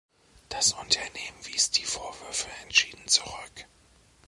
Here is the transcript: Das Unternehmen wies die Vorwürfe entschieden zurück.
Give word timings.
Das 0.49 0.73
Unternehmen 0.73 1.37
wies 1.43 1.69
die 1.69 1.83
Vorwürfe 1.85 2.49
entschieden 2.63 3.07
zurück. 3.07 3.67